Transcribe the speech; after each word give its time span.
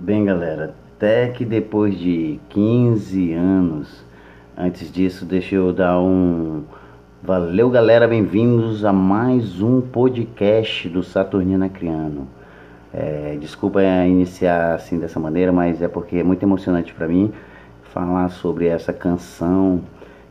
Bem, 0.00 0.24
galera, 0.24 0.76
até 0.94 1.26
que 1.26 1.44
depois 1.44 1.98
de 1.98 2.38
15 2.50 3.32
anos, 3.32 4.04
antes 4.56 4.92
disso, 4.92 5.26
deixa 5.26 5.56
eu 5.56 5.72
dar 5.72 5.98
um. 5.98 6.62
Valeu, 7.20 7.68
galera, 7.68 8.06
bem-vindos 8.06 8.84
a 8.84 8.92
mais 8.92 9.60
um 9.60 9.80
podcast 9.80 10.88
do 10.88 11.02
Saturnina 11.02 11.68
Criano. 11.68 12.28
É, 12.94 13.36
desculpa 13.40 13.82
iniciar 13.82 14.76
assim 14.76 15.00
dessa 15.00 15.18
maneira, 15.18 15.50
mas 15.50 15.82
é 15.82 15.88
porque 15.88 16.18
é 16.18 16.22
muito 16.22 16.44
emocionante 16.44 16.94
para 16.94 17.08
mim 17.08 17.32
falar 17.82 18.28
sobre 18.28 18.68
essa 18.68 18.92
canção 18.92 19.80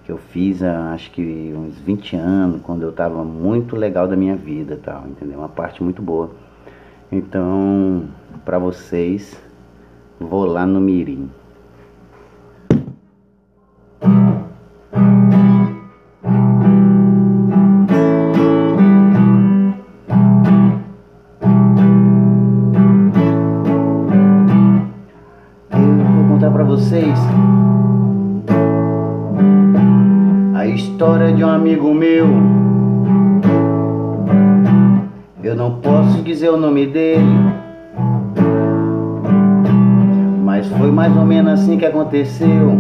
que 0.06 0.12
eu 0.14 0.18
fiz 0.18 0.64
há 0.64 0.94
acho 0.94 1.12
que 1.12 1.54
uns 1.54 1.78
20 1.78 2.16
anos, 2.16 2.62
quando 2.62 2.84
eu 2.84 2.94
tava 2.94 3.22
muito 3.22 3.76
legal 3.76 4.08
da 4.08 4.16
minha 4.16 4.38
vida, 4.38 4.80
tal, 4.82 5.04
entendeu? 5.10 5.40
Uma 5.40 5.50
parte 5.50 5.84
muito 5.84 6.02
boa. 6.02 6.32
Então, 7.12 8.06
para 8.46 8.58
vocês, 8.58 9.46
vou 10.20 10.46
lá 10.46 10.66
no 10.66 10.80
Mirim. 10.80 11.30
Vocês 26.68 27.20
a 30.54 30.68
história 30.68 31.34
de 31.34 31.44
um 31.44 31.50
amigo 31.50 31.92
meu. 31.92 32.28
Eu 35.44 35.56
não 35.56 35.80
posso 35.80 36.22
dizer 36.22 36.50
o 36.50 36.58
nome 36.58 36.86
dele, 36.86 37.26
mas 40.58 40.68
foi 40.70 40.90
mais 40.90 41.16
ou 41.16 41.24
menos 41.24 41.54
assim 41.54 41.78
que 41.78 41.86
aconteceu. 41.86 42.72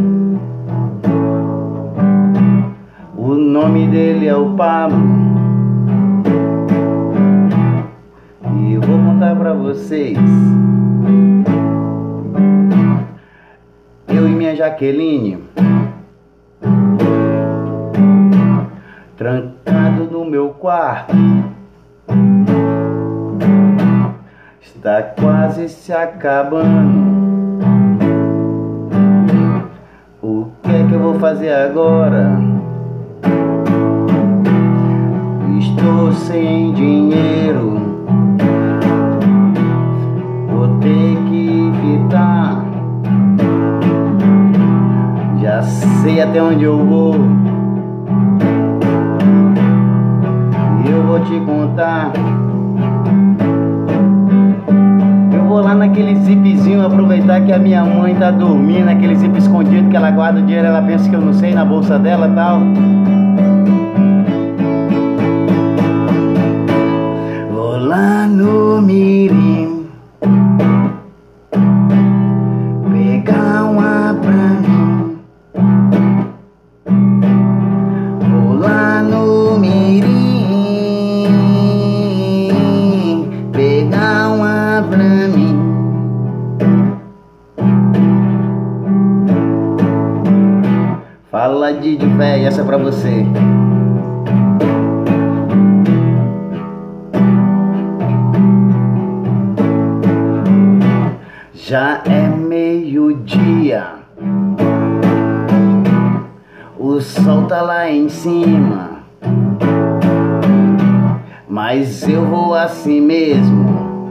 O 3.15 3.35
nome 3.35 3.87
dele 3.87 4.27
é 4.27 4.35
o 4.35 4.55
Pablo. 4.55 4.97
E 8.55 8.73
eu 8.73 8.81
vou 8.81 8.97
contar 8.97 9.35
pra 9.35 9.53
vocês. 9.53 10.17
Eu 14.07 14.27
e 14.27 14.31
minha 14.31 14.55
Jaqueline 14.55 15.37
trancado 19.15 20.05
no 20.11 20.25
meu 20.25 20.49
quarto. 20.49 21.15
Está 24.59 25.03
quase 25.03 25.69
se 25.69 25.93
acabando. 25.93 27.16
Fazer 31.19 31.51
agora? 31.51 32.39
Estou 35.57 36.11
sem 36.11 36.73
dinheiro. 36.73 37.77
Vou 40.49 40.67
ter 40.79 41.17
que 41.27 41.71
evitar. 41.73 42.63
Já 45.41 45.61
sei 45.63 46.21
até 46.21 46.41
onde 46.41 46.63
eu 46.63 46.77
vou. 46.77 47.15
Eu 50.89 51.03
vou 51.03 51.19
te 51.21 51.39
contar. 51.41 52.11
Zipzinho 56.57 56.85
aproveitar 56.85 57.41
que 57.41 57.51
a 57.51 57.59
minha 57.59 57.85
mãe 57.85 58.15
tá 58.15 58.31
dormindo, 58.31 58.89
aquele 58.89 59.15
zip 59.15 59.37
escondido 59.37 59.89
que 59.89 59.95
ela 59.95 60.09
guarda 60.11 60.39
o 60.39 60.43
dinheiro, 60.43 60.67
ela 60.67 60.81
pensa 60.81 61.07
que 61.09 61.15
eu 61.15 61.21
não 61.21 61.33
sei 61.33 61.53
na 61.53 61.63
bolsa 61.63 61.99
dela 61.99 62.27
tal. 62.29 62.61
Fala 91.39 91.71
de 91.71 91.95
véia, 91.97 92.47
essa 92.47 92.61
é 92.61 92.63
pra 92.63 92.77
você. 92.79 93.23
Já 101.53 102.01
é 102.05 102.27
meio-dia. 102.27 103.85
O 106.75 106.99
sol 106.99 107.43
tá 107.43 107.61
lá 107.61 107.87
em 107.87 108.09
cima. 108.09 109.03
Mas 111.47 112.01
eu 112.09 112.25
vou 112.25 112.55
assim 112.55 112.99
mesmo. 112.99 114.09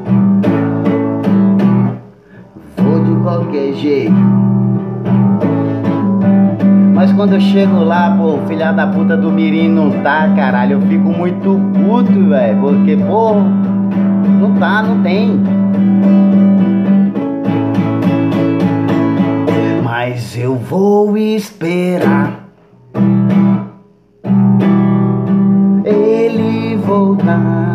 Vou 2.77 3.03
de 3.03 3.21
qualquer 3.21 3.73
jeito. 3.73 4.56
Quando 7.17 7.33
eu 7.33 7.41
chego 7.41 7.83
lá, 7.83 8.15
pô, 8.15 8.37
filha 8.47 8.73
da 8.73 8.87
puta 8.87 9.17
do 9.17 9.33
Mirim 9.33 9.71
não 9.71 10.03
tá, 10.03 10.29
caralho. 10.37 10.75
Eu 10.75 10.81
fico 10.83 11.09
muito 11.09 11.59
puto, 11.73 12.29
velho. 12.29 12.61
Porque, 12.61 12.95
pô, 12.95 13.33
não 14.39 14.55
tá, 14.61 14.83
não 14.83 15.03
tem. 15.03 15.41
Mas 19.83 20.37
eu 20.37 20.57
vou 20.57 21.17
esperar 21.17 22.51
ele 25.87 26.77
voltar. 26.77 27.66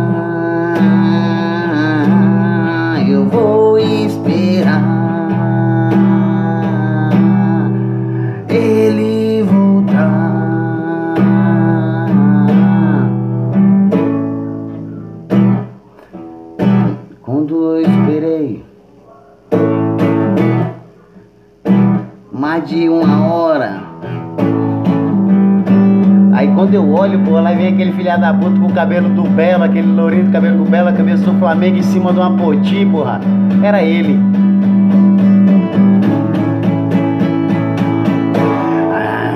Mais 22.51 22.69
de 22.69 22.89
uma 22.89 23.25
hora. 23.27 23.81
Aí 26.33 26.53
quando 26.53 26.73
eu 26.73 26.91
olho, 26.91 27.17
pô, 27.23 27.39
lá 27.39 27.53
vem 27.53 27.69
aquele 27.69 27.93
filha 27.93 28.17
da 28.17 28.33
puta 28.33 28.59
com 28.59 28.67
o 28.67 28.73
cabelo 28.73 29.07
do 29.07 29.23
Belo, 29.23 29.63
aquele 29.63 29.87
lourinho 29.87 30.25
do 30.25 30.31
cabelo 30.33 30.57
do 30.57 30.69
Belo, 30.69 30.89
a 30.89 30.91
cabeça 30.91 31.23
do 31.23 31.39
Flamengo 31.39 31.77
em 31.77 31.81
cima 31.81 32.11
de 32.11 32.19
uma 32.19 32.35
poti, 32.35 32.85
porra. 32.85 33.21
Era 33.63 33.81
ele. 33.81 34.19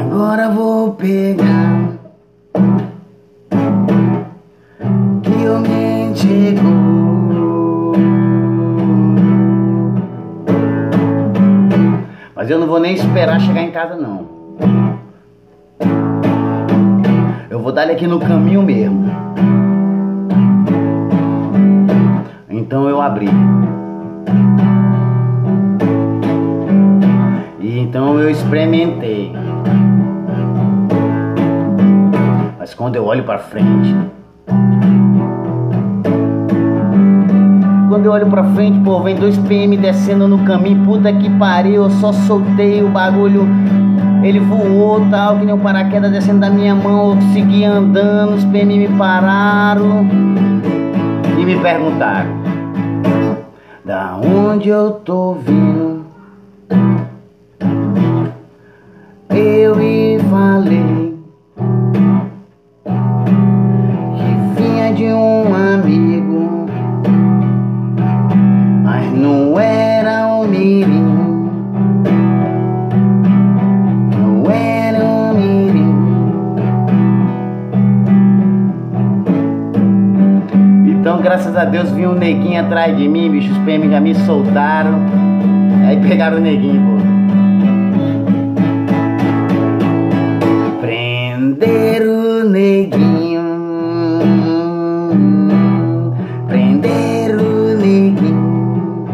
Agora 0.02 0.50
vou 0.50 0.92
pegar 0.92 1.86
que 5.24 5.48
o 5.48 5.60
me 5.62 6.18
chegou. 6.18 6.75
Mas 12.46 12.52
eu 12.52 12.60
não 12.60 12.68
vou 12.68 12.80
nem 12.80 12.94
esperar 12.94 13.42
chegar 13.42 13.64
em 13.64 13.72
casa 13.72 13.96
não. 13.96 14.28
Eu 17.50 17.60
vou 17.60 17.72
dar 17.72 17.86
ele 17.86 17.94
aqui 17.94 18.06
no 18.06 18.20
caminho 18.20 18.62
mesmo. 18.62 19.10
Então 22.48 22.88
eu 22.88 23.02
abri. 23.02 23.28
E 27.60 27.80
então 27.80 28.20
eu 28.20 28.30
experimentei. 28.30 29.34
Mas 32.60 32.76
quando 32.76 32.96
eu 32.96 33.06
olho 33.06 33.24
pra 33.24 33.40
frente, 33.40 33.96
quando 37.96 38.08
eu 38.08 38.12
olho 38.12 38.28
pra 38.28 38.44
frente, 38.44 38.78
pô, 38.82 39.00
vem 39.00 39.16
dois 39.16 39.38
PM 39.38 39.78
descendo 39.78 40.28
no 40.28 40.40
caminho, 40.40 40.84
puta 40.84 41.14
que 41.14 41.30
pariu, 41.30 41.84
eu 41.84 41.90
só 41.90 42.12
soltei 42.12 42.84
o 42.84 42.90
bagulho. 42.90 43.48
Ele 44.22 44.38
voou 44.42 45.00
tal, 45.10 45.40
que 45.40 45.46
nem 45.46 45.56
um 45.56 45.60
paraquedas 45.60 46.12
descendo 46.12 46.42
da 46.42 46.50
minha 46.50 46.76
mão, 46.76 47.12
eu 47.12 47.22
segui 47.32 47.64
andando, 47.64 48.34
os 48.34 48.44
PM 48.44 48.78
me 48.78 48.90
pararam 48.98 50.06
e 51.40 51.46
me 51.46 51.58
perguntaram: 51.58 52.32
da 53.86 54.18
onde 54.18 54.68
eu 54.68 54.92
tô 54.92 55.36
vindo. 55.36 56.04
Eu 59.30 59.82
e 59.82 60.20
falei 60.30 61.18
que 64.18 64.62
vinha 64.62 64.94
de 64.94 65.06
um 65.14 65.25
graças 81.36 81.58
a 81.58 81.66
Deus, 81.66 81.92
vinha 81.92 82.10
um 82.10 82.16
neguinho 82.16 82.62
atrás 82.62 82.96
de 82.96 83.10
mim, 83.10 83.30
bicho. 83.30 83.52
Os 83.52 83.58
PM 83.66 83.90
já 83.90 84.00
me 84.00 84.16
soltaram. 84.16 85.02
Aí 85.86 86.00
pegaram 86.00 86.38
o 86.38 86.40
neguinho, 86.40 86.82
pô. 86.82 86.96
Prender 90.80 92.04
o 92.04 92.50
neguinho. 92.50 93.42
Prender 96.48 97.36
o 97.36 97.78
neguinho. 97.82 99.06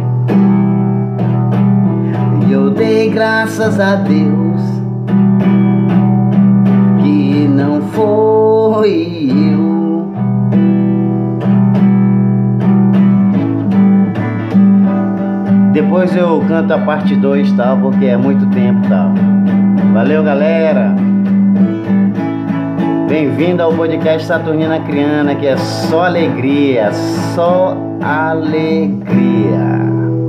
E 2.48 2.52
eu 2.52 2.70
dei 2.70 3.10
graças 3.10 3.80
a 3.80 3.96
Deus 3.96 4.41
Depois 15.92 16.16
eu 16.16 16.42
canto 16.48 16.72
a 16.72 16.78
parte 16.78 17.14
2, 17.18 17.52
tal, 17.52 17.78
porque 17.78 18.06
é 18.06 18.16
muito 18.16 18.46
tempo, 18.52 18.80
tal. 18.88 19.10
Valeu, 19.92 20.24
galera. 20.24 20.96
Bem-vindo 23.10 23.62
ao 23.62 23.74
podcast 23.74 24.26
Saturnina 24.26 24.80
Criana, 24.80 25.36
que 25.36 25.46
é 25.46 25.58
só 25.58 26.06
alegria, 26.06 26.94
só 27.36 27.76
alegria. 28.02 29.60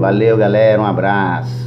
Valeu, 0.01 0.37
galera, 0.37 0.83
um 0.83 0.85
abraço. 0.85 1.62